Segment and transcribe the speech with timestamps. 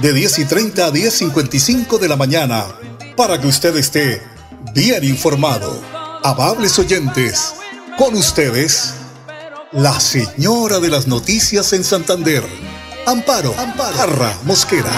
[0.00, 2.64] de 10 y 30 a 10.55 de la mañana,
[3.16, 4.22] para que usted esté
[4.74, 5.80] bien informado.
[6.22, 7.54] Amables oyentes,
[7.96, 8.94] con ustedes,
[9.72, 12.42] la señora de las noticias en Santander,
[13.06, 14.90] Amparo, Amparo, Arra Mosquera.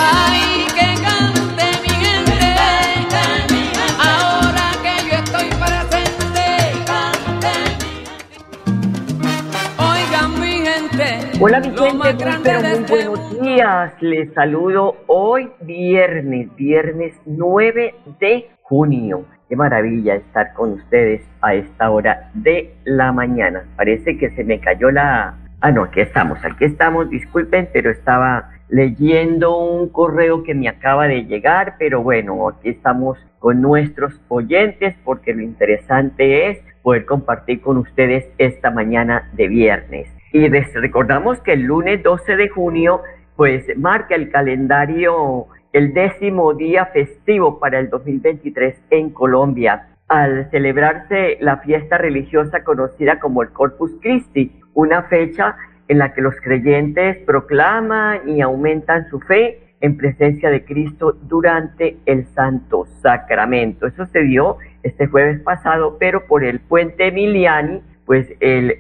[9.79, 13.16] Hola mi gente, muy, pero muy buenos
[13.57, 13.95] días.
[14.03, 19.25] Les saludo hoy viernes, viernes 9 de junio.
[19.49, 23.65] Qué maravilla estar con ustedes a esta hora de la mañana.
[23.77, 25.39] Parece que se me cayó la...
[25.63, 31.09] Ah, no, aquí estamos, aquí estamos, disculpen, pero estaba leyendo un correo que me acaba
[31.09, 37.63] de llegar, pero bueno, aquí estamos con nuestros oyentes porque lo interesante es poder compartir
[37.63, 40.09] con ustedes esta mañana de viernes.
[40.33, 43.01] Y les recordamos que el lunes 12 de junio,
[43.37, 51.37] pues marca el calendario el décimo día festivo para el 2023 en Colombia, al celebrarse
[51.41, 55.57] la fiesta religiosa conocida como el Corpus Christi, una fecha
[55.89, 61.99] en la que los creyentes proclaman y aumentan su fe en presencia de Cristo durante
[62.07, 63.87] el Santo Sacramento.
[63.87, 68.29] Eso se dio este jueves pasado, pero por el puente Emiliani, pues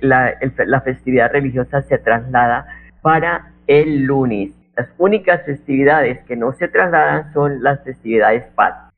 [0.01, 2.67] la, festividad religiosa se traslada
[3.07, 4.51] para el lunes.
[4.77, 8.49] Las únicas festividades que no se trasladan son las festividades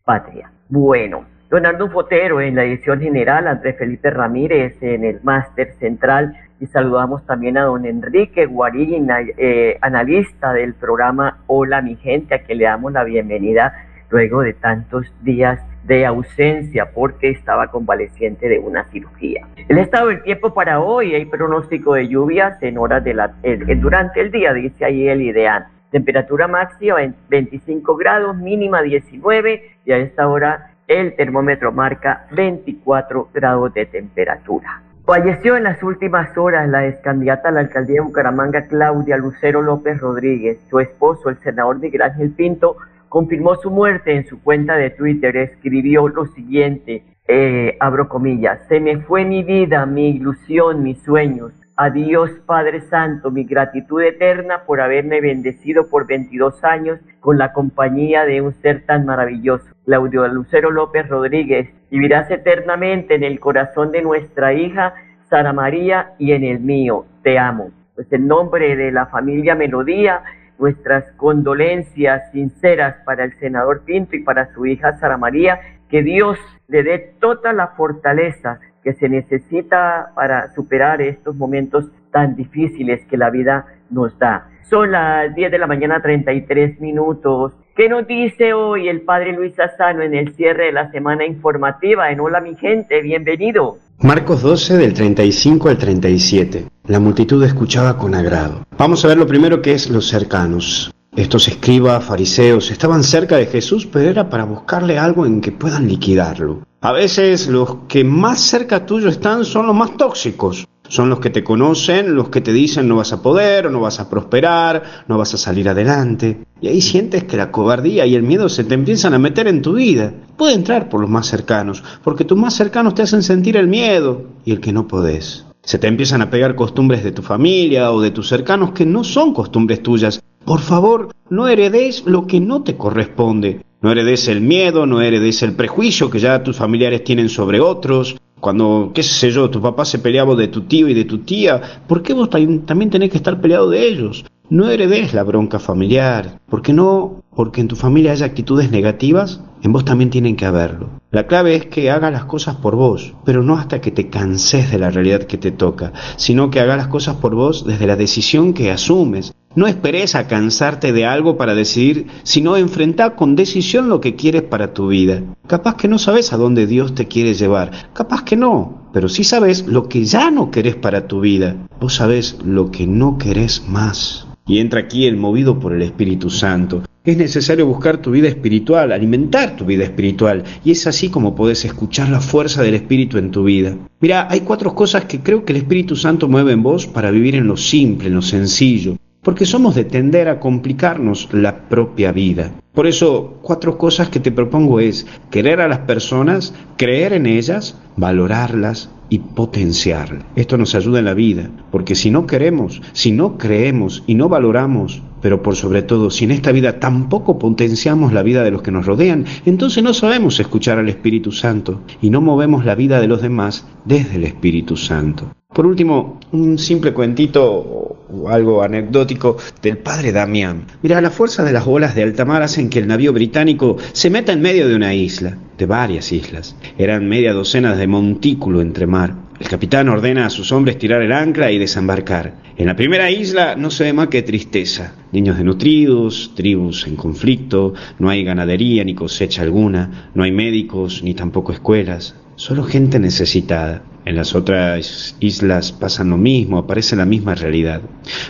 [0.02, 0.50] patria.
[0.70, 6.64] Bueno, Leonardo Fotero en la edición general, Andrés Felipe Ramírez en el máster central y
[6.68, 12.56] saludamos también a don Enrique Guarín, eh, analista del programa Hola mi gente, a quien
[12.56, 13.74] le damos la bienvenida
[14.08, 19.46] luego de tantos días de ausencia porque estaba convaleciente de una cirugía.
[19.68, 23.34] El estado del tiempo para hoy, hay pronóstico de lluvias en horas de la,
[23.78, 25.66] durante el día, dice ahí el ideal.
[25.90, 33.30] Temperatura máxima en 25 grados, mínima 19 y a esta hora el termómetro marca 24
[33.32, 34.82] grados de temperatura.
[35.06, 39.62] Falleció en las últimas horas la ex candidata a la alcaldía de Bucaramanga, Claudia Lucero
[39.62, 40.58] López Rodríguez.
[40.68, 42.76] Su esposo, el senador Miguel Ángel Pinto,
[43.08, 45.36] confirmó su muerte en su cuenta de Twitter.
[45.36, 51.52] Escribió lo siguiente, eh, abro comillas, se me fue mi vida, mi ilusión, mis sueños.
[51.76, 58.24] Adiós Padre Santo, mi gratitud eterna por haberme bendecido por 22 años con la compañía
[58.24, 59.66] de un ser tan maravilloso.
[59.84, 64.94] Claudio Lucero López Rodríguez, vivirás eternamente en el corazón de nuestra hija
[65.30, 67.04] Sara María y en el mío.
[67.22, 67.70] Te amo.
[67.94, 70.22] Pues en nombre de la familia Melodía
[70.58, 76.38] nuestras condolencias sinceras para el senador Pinto y para su hija Sara María, que Dios
[76.66, 83.16] le dé toda la fortaleza que se necesita para superar estos momentos tan difíciles que
[83.16, 84.48] la vida nos da.
[84.68, 87.54] Son las 10 de la mañana 33 minutos.
[87.74, 92.10] ¿Qué nos dice hoy el padre Luis Asano en el cierre de la semana informativa
[92.10, 93.00] en Hola mi gente?
[93.00, 93.78] Bienvenido.
[94.00, 96.64] Marcos 12 del 35 al 37.
[96.88, 98.64] La multitud escuchaba con agrado.
[98.78, 100.90] Vamos a ver lo primero que es los cercanos.
[101.14, 105.86] Estos escribas, fariseos, estaban cerca de Jesús, pero era para buscarle algo en que puedan
[105.86, 106.66] liquidarlo.
[106.80, 110.66] A veces los que más cerca tuyo están son los más tóxicos.
[110.88, 114.00] Son los que te conocen, los que te dicen no vas a poder, no vas
[114.00, 116.46] a prosperar, no vas a salir adelante.
[116.62, 119.60] Y ahí sientes que la cobardía y el miedo se te empiezan a meter en
[119.60, 120.14] tu vida.
[120.38, 124.22] Puede entrar por los más cercanos, porque tus más cercanos te hacen sentir el miedo
[124.46, 125.44] y el que no podés.
[125.68, 129.04] Se te empiezan a pegar costumbres de tu familia o de tus cercanos que no
[129.04, 130.18] son costumbres tuyas.
[130.46, 133.60] Por favor, no heredes lo que no te corresponde.
[133.82, 138.16] No heredes el miedo, no heredes el prejuicio que ya tus familiares tienen sobre otros,
[138.40, 141.60] cuando, qué sé yo, tu papá se peleaba de tu tío y de tu tía,
[141.86, 144.24] ¿por qué vos también tenés que estar peleado de ellos?
[144.50, 146.40] No heredes la bronca familiar.
[146.48, 147.22] ¿Por qué no?
[147.36, 150.88] Porque en tu familia hay actitudes negativas, en vos también tienen que haberlo.
[151.10, 154.70] La clave es que hagas las cosas por vos, pero no hasta que te canses
[154.70, 157.96] de la realidad que te toca, sino que hagas las cosas por vos desde la
[157.96, 163.90] decisión que asumes, no esperes a cansarte de algo para decidir, sino enfrentar con decisión
[163.90, 165.22] lo que quieres para tu vida.
[165.46, 169.24] Capaz que no sabes a dónde Dios te quiere llevar, capaz que no, pero sí
[169.24, 171.56] sabes lo que ya no querés para tu vida.
[171.80, 174.27] Vos sabés lo que no querés más.
[174.48, 176.82] Y entra aquí el movido por el Espíritu Santo.
[177.04, 181.64] Es necesario buscar tu vida espiritual, alimentar tu vida espiritual, y es así como puedes
[181.64, 183.76] escuchar la fuerza del Espíritu en tu vida.
[184.00, 187.36] Mira, hay cuatro cosas que creo que el Espíritu Santo mueve en vos para vivir
[187.36, 192.52] en lo simple, en lo sencillo, porque somos de tender a complicarnos la propia vida.
[192.78, 197.76] Por eso, cuatro cosas que te propongo es querer a las personas, creer en ellas,
[197.96, 200.24] valorarlas y potenciarlas.
[200.36, 204.28] Esto nos ayuda en la vida, porque si no queremos, si no creemos y no
[204.28, 208.62] valoramos, pero por sobre todo, si en esta vida tampoco potenciamos la vida de los
[208.62, 213.00] que nos rodean, entonces no sabemos escuchar al Espíritu Santo y no movemos la vida
[213.00, 215.32] de los demás desde el Espíritu Santo.
[215.58, 220.66] Por último, un simple cuentito o algo anecdótico del padre Damián.
[220.82, 224.08] Mira, la fuerza de las olas de alta mar hacen que el navío británico se
[224.08, 226.54] meta en medio de una isla, de varias islas.
[226.78, 229.16] Eran media docena de montículo entre mar.
[229.40, 232.34] El capitán ordena a sus hombres tirar el ancla y desembarcar.
[232.56, 234.94] En la primera isla no se ve más que tristeza.
[235.10, 241.14] Niños desnutridos, tribus en conflicto, no hay ganadería ni cosecha alguna, no hay médicos ni
[241.14, 243.82] tampoco escuelas, solo gente necesitada.
[244.08, 247.82] En las otras islas pasan lo mismo, aparece la misma realidad.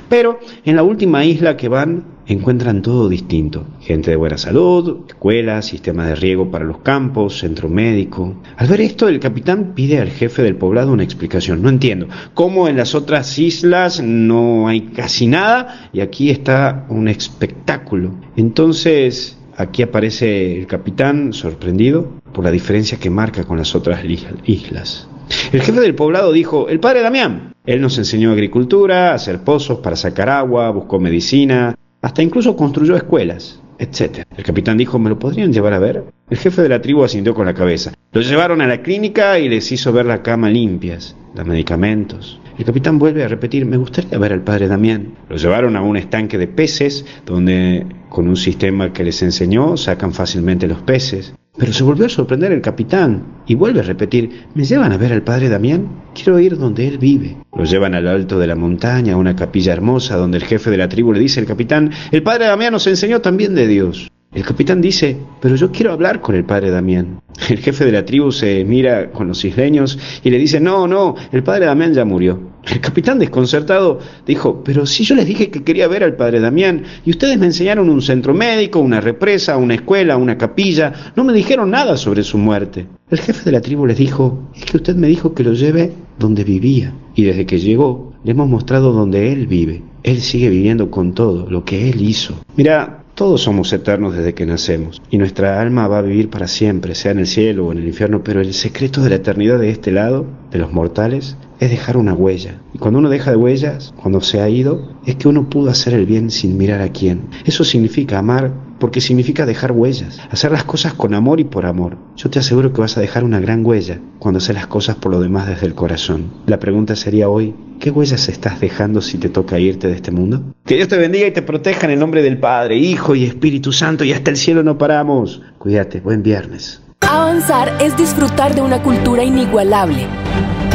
[0.09, 3.65] Pero en la última isla que van encuentran todo distinto.
[3.81, 8.43] Gente de buena salud, escuelas, sistema de riego para los campos, centro médico.
[8.57, 11.63] Al ver esto, el capitán pide al jefe del poblado una explicación.
[11.63, 12.09] No entiendo.
[12.35, 18.17] ¿Cómo en las otras islas no hay casi nada y aquí está un espectáculo?
[18.35, 24.01] Entonces, aquí aparece el capitán sorprendido por la diferencia que marca con las otras
[24.45, 25.09] islas.
[25.53, 27.55] El jefe del poblado dijo, el padre Damián.
[27.67, 33.61] Él nos enseñó agricultura, hacer pozos para sacar agua, buscó medicina, hasta incluso construyó escuelas,
[33.79, 34.25] etc.
[34.37, 36.05] El capitán dijo, ¿me lo podrían llevar a ver?
[36.31, 37.93] El jefe de la tribu asintió con la cabeza.
[38.13, 42.41] Lo llevaron a la clínica y les hizo ver la cama limpias, los medicamentos.
[42.59, 45.15] El capitán vuelve a repetir, me gustaría ver al padre Damián.
[45.29, 50.13] Lo llevaron a un estanque de peces, donde con un sistema que les enseñó sacan
[50.13, 51.35] fácilmente los peces.
[51.59, 55.13] Pero se volvió a sorprender el capitán y vuelve a repetir, ¿me llevan a ver
[55.13, 55.89] al padre Damián?
[56.15, 57.37] Quiero ir donde él vive.
[57.57, 60.77] Lo llevan al alto de la montaña, a una capilla hermosa, donde el jefe de
[60.77, 64.09] la tribu le dice al capitán, el padre Damián nos enseñó también de Dios.
[64.31, 67.23] El capitán dice, pero yo quiero hablar con el padre Damián.
[67.49, 71.15] El jefe de la tribu se mira con los isleños y le dice, no, no,
[71.33, 72.39] el padre Damián ya murió.
[72.71, 76.85] El capitán desconcertado dijo, pero si yo les dije que quería ver al padre Damián
[77.07, 81.33] y ustedes me enseñaron un centro médico, una represa, una escuela, una capilla, no me
[81.33, 82.87] dijeron nada sobre su muerte.
[83.09, 85.93] El jefe de la tribu les dijo, es que usted me dijo que lo lleve
[86.19, 89.83] donde vivía y desde que llegó le hemos mostrado donde él vive.
[90.03, 92.35] Él sigue viviendo con todo lo que él hizo.
[92.57, 96.95] Mira, todos somos eternos desde que nacemos y nuestra alma va a vivir para siempre,
[96.95, 99.71] sea en el cielo o en el infierno, pero el secreto de la eternidad de
[99.71, 102.61] este lado, de los mortales, es dejar una huella.
[102.73, 105.95] Y cuando uno deja de huellas, cuando se ha ido, es que uno pudo hacer
[105.95, 107.23] el bien sin mirar a quién.
[107.45, 111.97] Eso significa amar porque significa dejar huellas, hacer las cosas con amor y por amor.
[112.17, 115.13] Yo te aseguro que vas a dejar una gran huella cuando haces las cosas por
[115.13, 116.31] lo demás desde el corazón.
[116.47, 120.43] La pregunta sería hoy, ¿qué huellas estás dejando si te toca irte de este mundo?
[120.65, 123.73] Que Dios te bendiga y te proteja en el nombre del Padre, Hijo y Espíritu
[123.73, 125.43] Santo y hasta el cielo no paramos.
[125.59, 126.83] Cuídate, buen viernes.
[127.01, 130.07] Avanzar es disfrutar de una cultura inigualable,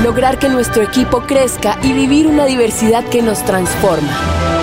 [0.03, 4.62] lograr que nuestro equipo crezca y vivir una diversidad que nos transforma.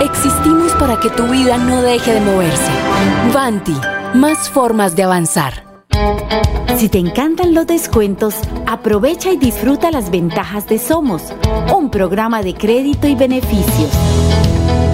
[0.00, 2.70] Existimos para que tu vida no deje de moverse.
[3.32, 3.76] Vanti,
[4.14, 5.64] más formas de avanzar.
[6.76, 8.34] Si te encantan los descuentos,
[8.66, 11.32] aprovecha y disfruta las ventajas de Somos,
[11.74, 13.90] un programa de crédito y beneficios.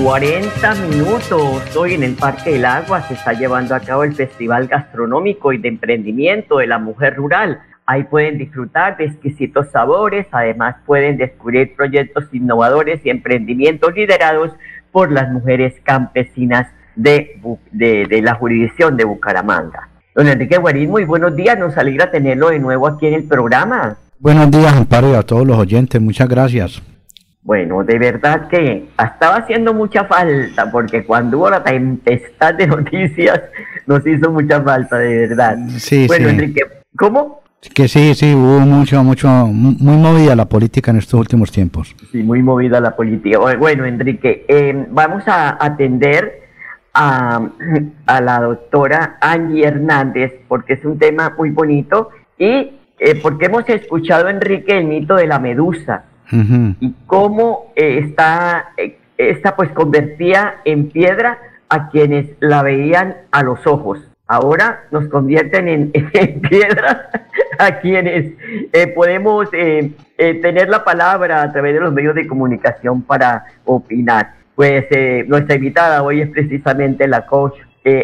[0.00, 1.76] 40 minutos.
[1.76, 5.58] Hoy en el Parque del Agua se está llevando a cabo el Festival Gastronómico y
[5.58, 7.60] de Emprendimiento de la Mujer Rural.
[7.84, 14.52] Ahí pueden disfrutar de exquisitos sabores, además pueden descubrir proyectos innovadores y emprendimientos liderados
[14.90, 17.38] por las mujeres campesinas de,
[17.72, 19.88] de la jurisdicción de Bucaramanga.
[20.14, 23.96] Don Enrique Guarín, muy buenos días, nos alegra tenerlo de nuevo aquí en el programa.
[24.18, 26.00] Buenos días, Amparo, y a todos los oyentes.
[26.00, 26.82] Muchas gracias.
[27.44, 33.40] Bueno, de verdad que estaba haciendo mucha falta, porque cuando hubo la tempestad de noticias,
[33.86, 35.56] nos hizo mucha falta, de verdad.
[35.78, 36.34] Sí, bueno, sí.
[36.34, 36.62] Enrique,
[36.96, 37.42] ¿cómo?
[37.74, 41.94] Que sí, sí, hubo mucho, mucho, mu- muy movida la política en estos últimos tiempos.
[42.12, 43.38] Sí, muy movida la política.
[43.38, 46.42] Bu- Bueno, Enrique, eh, vamos a atender
[46.94, 47.40] a,
[48.06, 53.68] a la doctora Angie Hernández, porque es un tema muy bonito, y eh, porque hemos
[53.68, 56.04] escuchado, Enrique, el mito de la medusa.
[56.30, 61.38] Y cómo eh, está, eh, esta pues convertía en piedra
[61.68, 64.00] a quienes la veían a los ojos.
[64.26, 65.92] Ahora nos convierten en,
[66.48, 67.10] piedra
[67.58, 68.32] a quienes
[68.72, 74.34] eh, podemos tener la palabra a través de los medios de comunicación para opinar.
[74.54, 74.86] Pues
[75.26, 77.54] nuestra invitada hoy es precisamente la coach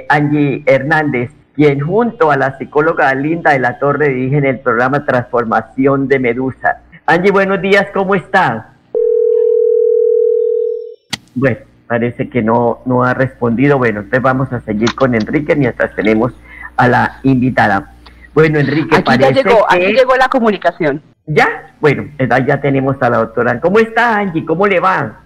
[0.09, 6.09] Angie Hernández, quien junto a la psicóloga Linda de la Torre dirigen el programa Transformación
[6.09, 6.83] de Medusa.
[7.11, 8.75] Angie, buenos días, ¿cómo está?
[11.35, 13.79] Bueno, parece que no, no ha respondido.
[13.79, 16.35] Bueno, entonces vamos a seguir con Enrique mientras tenemos
[16.77, 17.95] a la invitada.
[18.35, 19.77] Bueno, Enrique, Aquí ya parece llegó, que...
[19.77, 21.01] aquí llegó la comunicación.
[21.25, 21.73] ¿Ya?
[21.81, 22.11] Bueno,
[22.47, 23.59] ya tenemos a la doctora.
[23.59, 24.45] ¿Cómo está, Angie?
[24.45, 25.21] ¿Cómo le va?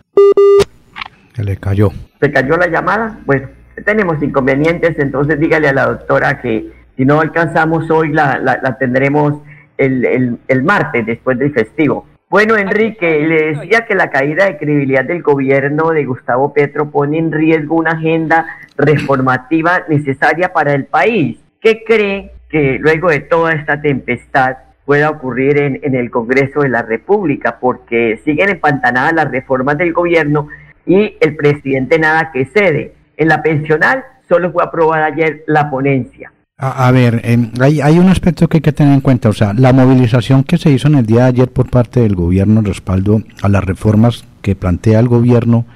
[1.34, 1.90] Se le cayó.
[2.20, 3.18] ¿Se cayó la llamada?
[3.26, 3.48] Bueno,
[3.84, 8.78] tenemos inconvenientes, entonces dígale a la doctora que si no alcanzamos hoy, la, la, la
[8.78, 9.42] tendremos
[9.82, 12.06] el, el, el martes después del festivo.
[12.28, 17.18] Bueno, Enrique, le decía que la caída de credibilidad del gobierno de Gustavo Petro pone
[17.18, 18.46] en riesgo una agenda
[18.76, 21.38] reformativa necesaria para el país.
[21.60, 26.70] ¿Qué cree que luego de toda esta tempestad pueda ocurrir en, en el Congreso de
[26.70, 27.58] la República?
[27.60, 30.48] Porque siguen empantanadas las reformas del gobierno
[30.86, 32.94] y el presidente nada que cede.
[33.18, 36.31] En la pensional solo fue aprobada ayer la ponencia.
[36.64, 39.28] A, ver, em, hay, hay un aspecto que hay que tener en cuenta.
[39.28, 42.14] O sea, la movilización que se hizo en el día de ayer por parte del
[42.14, 45.66] gobierno respaldo a las reformas que plantea el gobierno,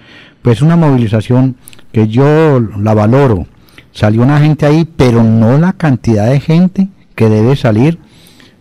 [0.42, 1.56] pues una movilización
[1.90, 3.48] que yo la valoro.
[3.90, 7.98] Salió una gente ahí, pero no la cantidad de gente que debe salir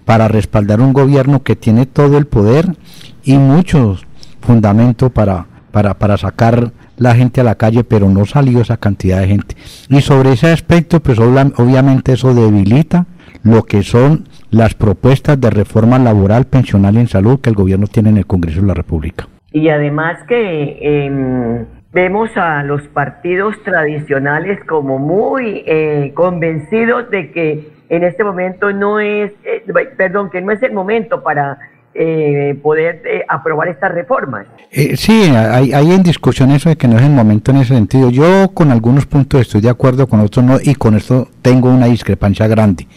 [0.04, 2.76] para respaldar un gobierno que tiene todo el poder
[3.24, 4.04] y muchos
[4.42, 9.20] fundamentos para, para, para sacar la gente a la calle, pero no salió esa cantidad
[9.20, 9.56] de gente.
[9.90, 13.06] Y sobre ese aspecto, pues obviamente eso debilita
[13.44, 17.88] lo que son las propuestas de reforma laboral, pensional y en salud que el gobierno
[17.88, 19.28] tiene en el Congreso de la República.
[19.52, 27.70] Y además que em, vemos a los partidos tradicionales como muy eh, convencidos de que
[27.90, 29.64] en este momento no es, eh,
[29.96, 31.58] perdón, que no es el momento para
[31.96, 34.46] eh, poder eh, aprobar estas reformas.
[34.72, 37.74] Eh, sí, hay, hay en discusión eso de que no es el momento en ese
[37.74, 38.10] sentido.
[38.10, 41.86] Yo con algunos puntos estoy de acuerdo, con otros no, y con esto tengo una
[41.86, 42.88] discrepancia grande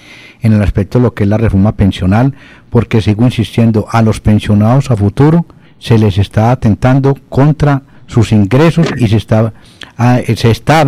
[0.40, 2.34] en el aspecto de lo que es la reforma pensional,
[2.70, 5.46] porque sigo insistiendo, a los pensionados a futuro
[5.78, 9.52] se les está atentando contra sus ingresos y se está,
[9.96, 10.84] ah, eh, se está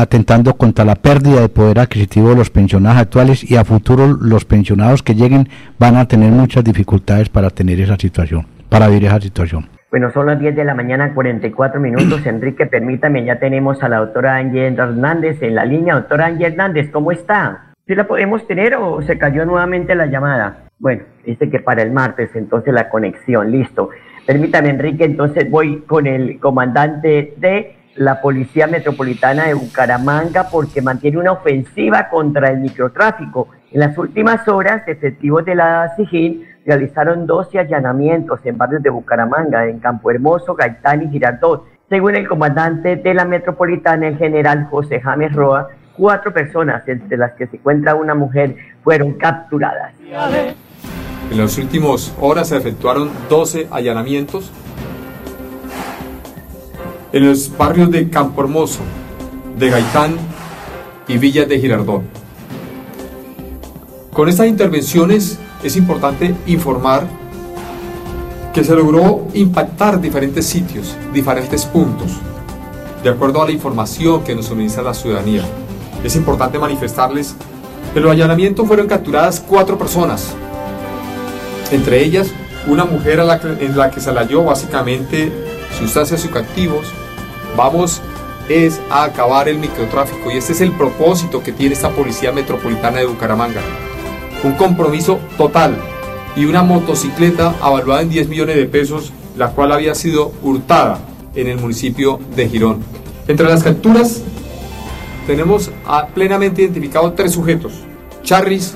[0.00, 4.44] atentando contra la pérdida de poder adquisitivo de los pensionados actuales y a futuro los
[4.44, 9.20] pensionados que lleguen van a tener muchas dificultades para tener esa situación, para vivir esa
[9.20, 9.68] situación.
[9.90, 12.26] Bueno, son las 10 de la mañana, 44 minutos.
[12.26, 15.94] Enrique, permítame, ya tenemos a la doctora Angie Hernández en la línea.
[15.94, 17.74] Doctora Angie Hernández, ¿cómo está?
[17.86, 20.64] ¿Sí la podemos tener o se cayó nuevamente la llamada?
[20.78, 23.88] Bueno, dice que para el martes, entonces la conexión, listo.
[24.26, 31.18] Permítame, Enrique, entonces voy con el comandante de la Policía Metropolitana de Bucaramanga porque mantiene
[31.18, 33.48] una ofensiva contra el microtráfico.
[33.72, 39.66] En las últimas horas, efectivos de la SIGIN realizaron 12 allanamientos en barrios de Bucaramanga,
[39.66, 41.66] en Campo Hermoso, Gaitán y Girardot.
[41.88, 47.32] Según el comandante de la Metropolitana, el general José James Roa, cuatro personas, entre las
[47.32, 49.92] que se encuentra una mujer, fueron capturadas.
[51.30, 54.52] En las últimas horas se efectuaron 12 allanamientos
[57.12, 58.80] en los barrios de Campo Hermoso,
[59.58, 60.16] de Gaitán
[61.06, 62.02] y Villas de Girardón.
[64.12, 67.06] Con estas intervenciones es importante informar
[68.52, 72.12] que se logró impactar diferentes sitios, diferentes puntos,
[73.02, 75.42] de acuerdo a la información que nos suministra la ciudadanía.
[76.02, 77.34] Es importante manifestarles
[77.92, 80.34] que en los allanamientos fueron capturadas cuatro personas,
[81.70, 82.28] entre ellas
[82.66, 85.47] una mujer en la que se le halló básicamente
[85.78, 86.86] sustancias psicoactivos.
[87.56, 88.02] Vamos
[88.48, 92.98] es a acabar el microtráfico y este es el propósito que tiene esta Policía Metropolitana
[92.98, 93.60] de Bucaramanga.
[94.42, 95.76] Un compromiso total
[96.36, 100.98] y una motocicleta avaluada en 10 millones de pesos, la cual había sido hurtada
[101.34, 102.82] en el municipio de Girón.
[103.26, 104.22] Entre las capturas
[105.26, 105.70] tenemos
[106.14, 107.72] plenamente identificado tres sujetos,
[108.22, 108.74] Charris,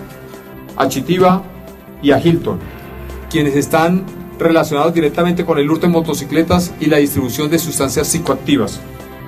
[0.77, 1.43] a Chitiba
[2.03, 2.59] y a Hilton,
[3.31, 4.05] quienes están
[4.39, 8.81] relacionados directamente con el hurto de motocicletas y la distribución de sustancias psicoactivas.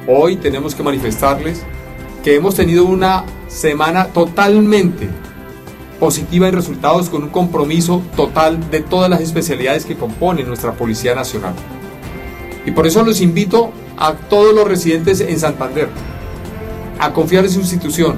[0.07, 1.63] Hoy tenemos que manifestarles
[2.23, 5.09] que hemos tenido una semana totalmente
[6.01, 11.15] positiva en resultados con un compromiso total de todas las especialidades que componen nuestra Policía
[11.15, 11.55] Nacional.
[12.67, 15.89] Y por eso los invito a todos los residentes en Santander
[16.99, 18.17] a confiar en su institución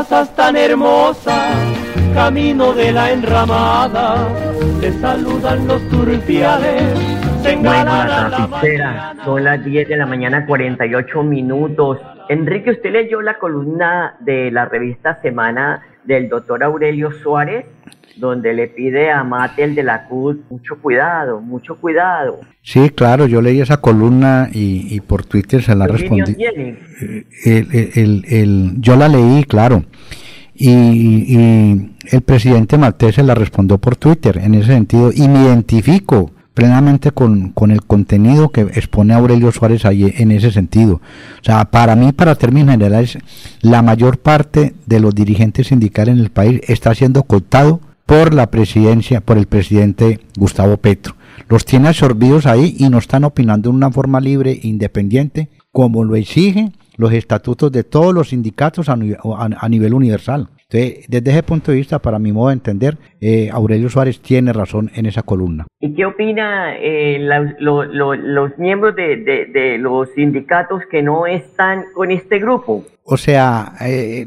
[0.00, 1.50] Pasas tan hermosa,
[2.14, 4.26] camino de la enramada,
[4.80, 6.84] te saludan los turpiales.
[7.42, 11.98] Bueno, la son las 10 de la mañana, 48 minutos.
[12.30, 17.66] Enrique, ¿usted leyó la columna de la revista Semana del doctor Aurelio Suárez?
[18.16, 22.40] donde le pide a Matel de la Cruz mucho cuidado, mucho cuidado.
[22.62, 26.36] Sí, claro, yo leí esa columna y, por Twitter se la respondí.
[27.44, 29.84] El, yo la leí, claro.
[30.54, 36.32] Y, el presidente Matel se la respondió por Twitter en ese sentido y me identifico
[36.60, 40.96] plenamente con, con, el contenido que expone Aurelio Suárez ahí en ese sentido.
[41.40, 43.16] O sea, para mí, para términos generales,
[43.62, 48.50] la mayor parte de los dirigentes sindicales en el país está siendo cooptado por la
[48.50, 51.14] presidencia, por el presidente Gustavo Petro.
[51.48, 56.04] Los tiene absorbidos ahí y no están opinando de una forma libre e independiente como
[56.04, 58.96] lo exigen los estatutos de todos los sindicatos a,
[59.70, 60.50] nivel universal.
[60.72, 64.52] Entonces, desde ese punto de vista, para mi modo de entender, eh, Aurelio Suárez tiene
[64.52, 65.66] razón en esa columna.
[65.80, 67.18] ¿Y qué opina eh,
[67.58, 72.84] los miembros de, los sindicatos que no están con este grupo?
[73.12, 74.24] O sea, eh,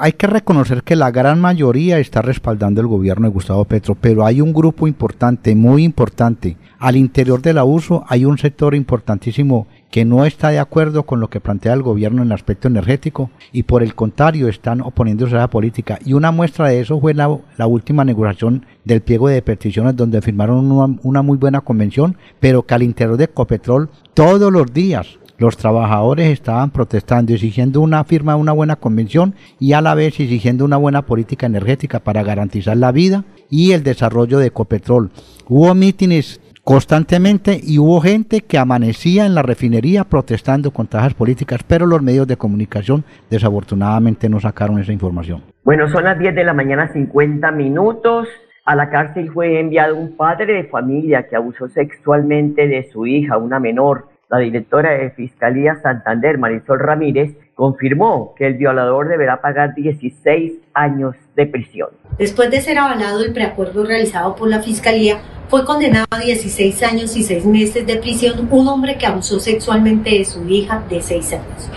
[0.00, 4.26] hay que reconocer que la gran mayoría está respaldando el gobierno de Gustavo Petro, pero
[4.26, 6.56] hay un grupo importante, muy importante.
[6.80, 11.30] Al interior del abuso hay un sector importantísimo que no está de acuerdo con lo
[11.30, 15.38] que plantea el gobierno en el aspecto energético y por el contrario están oponiéndose a
[15.38, 16.00] la política.
[16.04, 17.28] Y una muestra de eso fue la,
[17.68, 22.74] última negociación del pliego de peticiones donde firmaron una, una muy buena convención, pero que
[22.74, 28.40] al interior de Copetrol todos los días los trabajadores estaban protestando, exigiendo una firma de
[28.40, 32.92] una buena convención y a la vez exigiendo una buena política energética para garantizar la
[32.92, 35.10] vida y el desarrollo de Copetrol.
[35.48, 41.62] Hubo mítines constantemente y hubo gente que amanecía en la refinería protestando contra esas políticas,
[41.66, 45.42] pero los medios de comunicación desafortunadamente no sacaron esa información.
[45.62, 48.28] Bueno, son las 10 de la mañana 50 minutos.
[48.64, 53.36] A la cárcel fue enviado un padre de familia que abusó sexualmente de su hija,
[53.36, 54.08] una menor.
[54.34, 61.14] La directora de Fiscalía Santander, Marisol Ramírez, confirmó que el violador deberá pagar 16 años
[61.36, 61.90] de prisión.
[62.18, 65.18] Después de ser avalado el preacuerdo realizado por la Fiscalía,
[65.48, 70.10] fue condenado a 16 años y 6 meses de prisión un hombre que abusó sexualmente
[70.10, 71.70] de su hija de 6 años.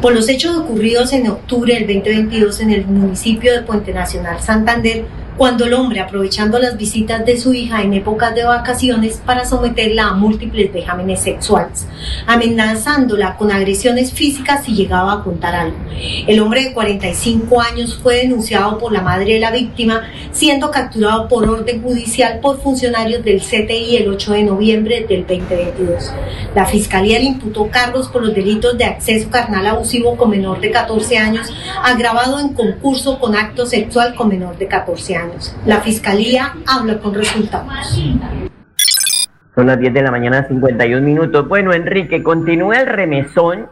[0.00, 5.04] Por los hechos ocurridos en octubre del 2022 en el municipio de Puente Nacional Santander,
[5.38, 10.08] cuando el hombre, aprovechando las visitas de su hija en épocas de vacaciones para someterla
[10.08, 11.86] a múltiples vejámenes sexuales,
[12.26, 15.76] amenazándola con agresiones físicas si llegaba a contar algo.
[16.26, 21.28] El hombre de 45 años fue denunciado por la madre de la víctima, siendo capturado
[21.28, 26.12] por orden judicial por funcionarios del CTI el 8 de noviembre del 2022.
[26.56, 30.72] La fiscalía le imputó cargos por los delitos de acceso carnal abusivo con menor de
[30.72, 31.46] 14 años,
[31.84, 35.27] agravado en concurso con acto sexual con menor de 14 años.
[35.66, 38.00] La Fiscalía habla con resultados.
[39.54, 41.48] Son las 10 de la mañana, 51 minutos.
[41.48, 43.68] Bueno, Enrique, continúa el remesón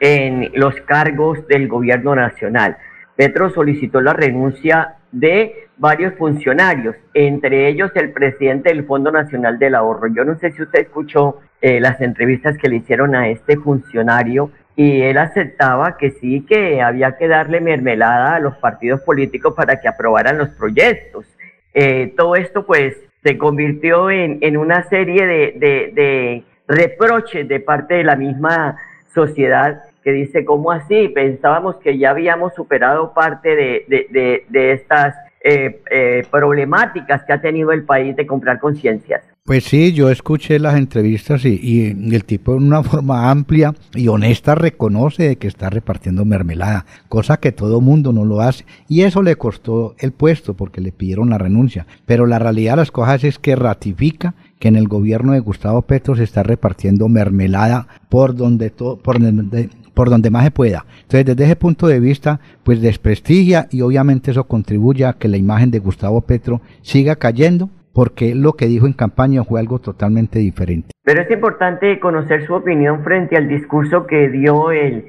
[0.00, 2.78] en los cargos del gobierno nacional.
[3.16, 9.74] Petro solicitó la renuncia de varios funcionarios, entre ellos el presidente del Fondo Nacional del
[9.74, 10.08] Ahorro.
[10.08, 14.50] Yo no sé si usted escuchó eh, las entrevistas que le hicieron a este funcionario
[14.78, 19.80] y él aceptaba que sí, que había que darle mermelada a los partidos políticos para
[19.80, 21.26] que aprobaran los proyectos.
[21.74, 27.94] Eh, todo esto pues se convirtió en, en una serie de, de, reproches de parte
[27.94, 28.76] de la misma
[29.12, 31.08] sociedad que dice, ¿cómo así?
[31.08, 37.72] Pensábamos que ya habíamos superado parte de, de estas eh, eh, problemáticas que ha tenido
[37.72, 39.22] el país de comprar conciencias.
[39.44, 44.54] Pues sí, yo escuché las entrevistas y, el tipo en una forma amplia y honesta
[44.54, 48.66] reconoce de que está repartiendo mermelada, cosa que todo mundo no lo hace.
[48.88, 51.86] Y eso le costó el puesto porque le pidieron la renuncia.
[52.04, 55.82] Pero la realidad de las cosas es que ratifica que en el gobierno de Gustavo
[55.82, 60.84] Petro se está repartiendo mermelada por donde, por donde, por donde más se pueda.
[61.02, 65.36] Entonces, desde ese punto de vista, pues desprestigia y obviamente eso contribuye a que la
[65.36, 70.38] imagen de Gustavo Petro siga cayendo porque lo que dijo en campaña fue algo totalmente
[70.38, 70.90] diferente.
[71.02, 75.02] Pero es importante conocer su opinión frente al discurso que dio esta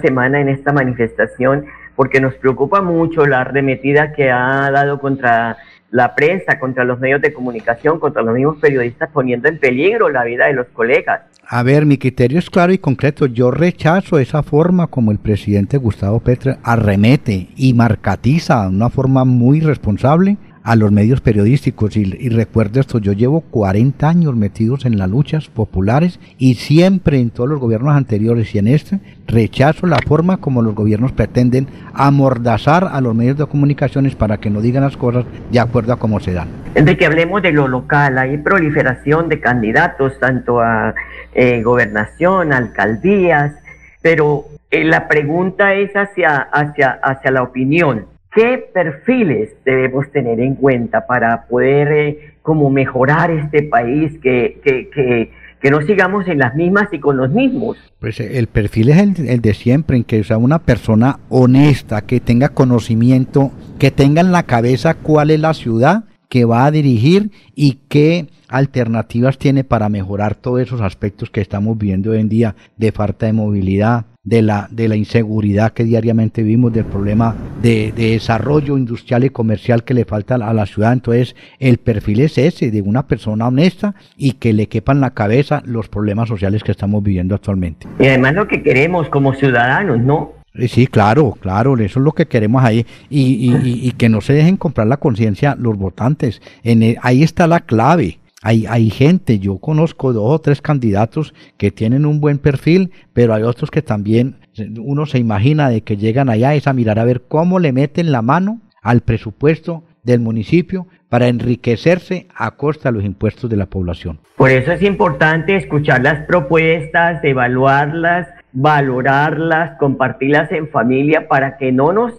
[0.00, 5.58] semana en esta manifestación, porque nos preocupa mucho la arremetida que ha dado contra
[5.96, 10.24] la prensa, contra los medios de comunicación, contra los mismos periodistas, poniendo en peligro la
[10.24, 11.22] vida de los colegas.
[11.48, 13.24] A ver, mi criterio es claro y concreto.
[13.24, 19.24] Yo rechazo esa forma como el presidente Gustavo Petro arremete y marcatiza de una forma
[19.24, 21.96] muy responsable a los medios periodísticos.
[21.96, 27.20] Y, y, recuerdo esto, yo llevo 40 años metidos en las luchas populares y siempre
[27.20, 28.98] en todos los gobiernos anteriores y en este
[29.28, 34.50] rechazo la forma como los gobiernos pretenden amordazar a los medios de comunicaciones para que
[34.50, 36.48] no digan las cosas de acuerdo a cómo se dan.
[36.74, 40.94] De que hablemos de lo local, hay proliferación de candidatos tanto a
[41.32, 43.54] eh, gobernación, alcaldías,
[44.02, 50.56] pero eh, la pregunta es hacia, hacia, hacia la opinión ¿Qué perfiles debemos tener en
[50.56, 56.38] cuenta para poder eh, como mejorar este país, que, que, que, que, no sigamos en
[56.38, 57.78] las mismas y con los mismos?
[57.98, 62.20] Pues eh, el perfil es el, de siempre, en que sea una persona honesta, que
[62.20, 67.30] tenga conocimiento, que tenga en la cabeza cuál es la ciudad que va a dirigir
[67.54, 72.54] y qué alternativas tiene para mejorar todos esos aspectos que estamos viendo hoy en día
[72.76, 77.92] de falta de movilidad, de la, de la inseguridad que diariamente vivimos, del problema de,
[77.96, 80.92] desarrollo industrial y comercial que le falta a la ciudad.
[80.92, 85.62] Entonces, el perfil es ese, de una persona honesta y que le quepan la cabeza
[85.64, 87.86] los problemas sociales que estamos viviendo actualmente.
[88.00, 90.32] Y además lo que queremos como ciudadanos, ¿no?
[90.68, 92.84] Sí, claro, claro, eso es lo que queremos ahí.
[93.08, 96.42] Y, y, y que no se dejen comprar la conciencia los votantes.
[96.64, 98.18] En e, ahí está la clave.
[98.46, 103.34] Hay, hay gente, yo conozco dos o tres candidatos que tienen un buen perfil, pero
[103.34, 104.36] hay otros que también
[104.80, 108.12] uno se imagina de que llegan allá es a mirar a ver cómo le meten
[108.12, 113.66] la mano al presupuesto del municipio para enriquecerse a costa de los impuestos de la
[113.66, 114.20] población.
[114.36, 121.92] Por eso es importante escuchar las propuestas, evaluarlas, valorarlas, compartirlas en familia para que no
[121.92, 122.12] nos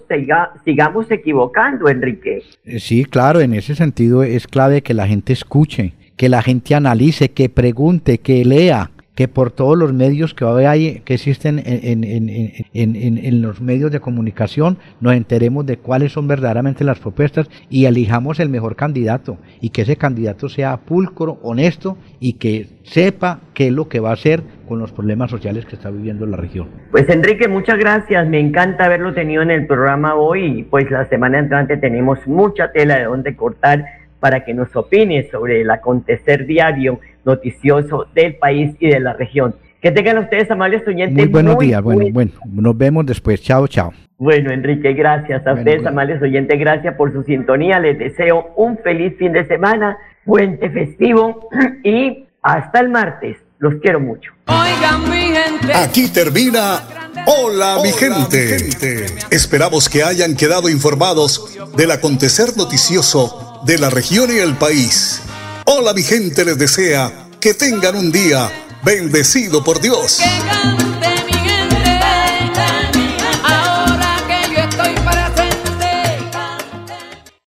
[0.66, 2.44] sigamos equivocando, Enrique.
[2.66, 6.76] Eh, sí, claro, en ese sentido es clave que la gente escuche que la gente
[6.76, 12.04] analice, que pregunte, que lea, que por todos los medios que hay, que existen en,
[12.04, 18.40] en, los medios de comunicación, nos enteremos de cuáles son verdaderamente las propuestas y elijamos
[18.40, 23.74] el mejor candidato y que ese candidato sea pulcro, honesto y que sepa qué es
[23.74, 26.68] lo que va a hacer con los problemas sociales que está viviendo la región.
[26.92, 28.28] Pues Enrique, muchas gracias.
[28.28, 30.68] Me encanta haberlo tenido en el programa hoy.
[30.70, 33.84] Pues la semana entrante tenemos mucha tela de donde cortar
[34.20, 39.56] para que nos opine sobre el acontecer diario noticioso del país y de la región.
[39.82, 41.16] Que tengan ustedes, amables oyentes.
[41.16, 41.82] Muy buenos días.
[41.84, 43.42] Bueno, bueno, nos vemos después.
[43.42, 43.94] Chao, chao.
[44.18, 46.60] Bueno, Enrique, gracias a ustedes, amables oyentes.
[46.60, 47.80] Gracias por su sintonía.
[47.80, 51.48] Les deseo un feliz fin de semana, puente festivo
[51.84, 53.38] y hasta el martes.
[53.60, 54.32] Los quiero mucho.
[54.48, 55.74] Oigan, mi gente.
[55.74, 56.80] Aquí termina
[57.26, 58.54] Hola, mi, gente.
[58.54, 59.06] mi gente.
[59.32, 65.20] Esperamos que hayan quedado informados del acontecer noticioso de la región y el país.
[65.66, 68.50] Hola, mi gente les desea que tengan un día
[68.82, 70.22] bendecido por Dios.